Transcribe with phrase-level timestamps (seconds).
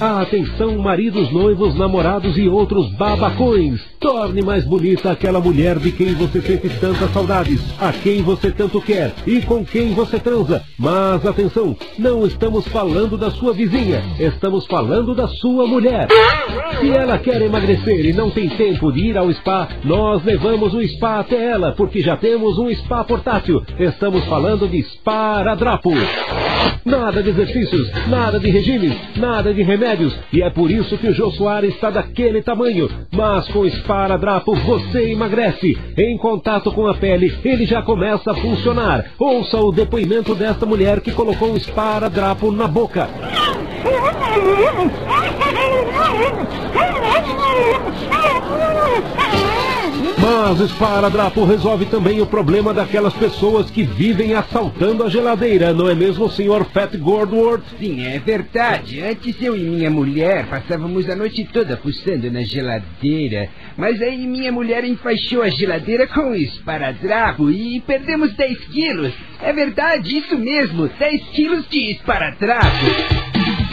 [0.00, 3.80] Atenção, maridos, noivos, namorados e outros babacões.
[3.98, 8.80] Torne mais bonita aquela mulher de quem você sente tantas saudades, a quem você tanto
[8.80, 10.62] quer e com quem você transa.
[10.78, 16.06] Mas atenção, não estamos falando da sua vizinha, estamos falando da sua mulher.
[16.80, 20.88] Se ela quer emagrecer e não tem tempo de ir ao spa, nós levamos o
[20.90, 23.64] spa até ela, porque já temos um spa portátil.
[23.76, 25.90] Estamos falando de Sparadrapo.
[26.84, 30.16] Nada de exercícios, nada de regimes, nada de remédios.
[30.32, 32.88] E é por isso que o Jô Soares está daquele tamanho.
[33.12, 35.76] Mas com Esparadrapo você emagrece.
[35.96, 39.04] Em contato com a pele, ele já começa a funcionar.
[39.18, 43.08] Ouça o depoimento desta mulher que colocou o Esparadrapo na boca.
[50.48, 55.94] Mas esparadrapo resolve também o problema daquelas pessoas que vivem assaltando a geladeira, não é
[55.94, 57.64] mesmo, senhor Fat Gordworth?
[57.78, 59.02] Sim, é verdade.
[59.02, 63.50] Antes eu e minha mulher passávamos a noite toda fuçando na geladeira.
[63.76, 69.12] Mas aí minha mulher enfaixou a geladeira com esparadrapo e perdemos 10 quilos.
[69.42, 73.17] É verdade, isso mesmo, 10 quilos de esparadrapo.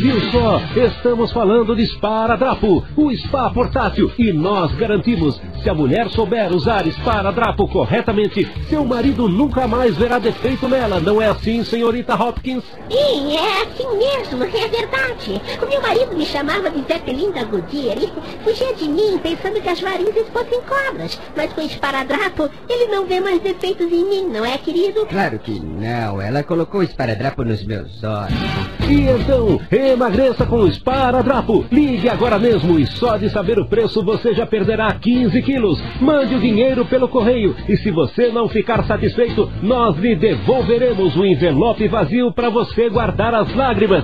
[0.06, 0.62] Viu só?
[0.76, 4.12] Estamos falando de Esparadrapo, o spa portátil.
[4.20, 10.20] E nós garantimos, se a mulher souber usar Esparadrapo corretamente, seu marido nunca mais verá
[10.20, 11.00] defeito nela.
[11.00, 12.64] Não é assim, senhorita Hopkins?
[12.88, 15.42] Sim, é assim mesmo, é verdade.
[15.60, 19.70] O meu marido me chamava de Zeppelin da Goodyear e fugia de mim pensando que
[19.70, 21.20] as varizes fossem cobras.
[21.36, 25.08] Mas com esparadrapo, ele não vê mais defeitos em mim, não é, querido?
[25.08, 28.76] Claro que não, ela colocou esparadrapo nos meus olhos.
[28.88, 29.60] E então,
[29.96, 31.66] emagreça com Esparadrapo.
[31.72, 35.82] Ligue agora mesmo e só de saber o preço você já perderá 15 quilos.
[36.00, 41.26] Mande o dinheiro pelo correio e se você não ficar satisfeito, nós lhe devolveremos o
[41.26, 44.04] envelope vazio para você guardar as lágrimas.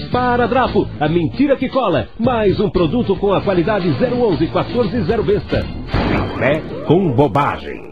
[0.00, 2.08] Esparadrapo, a mentira que cola.
[2.18, 5.66] Mais um produto com a qualidade 011 140 Vesta.
[6.12, 7.91] Café com bobagem.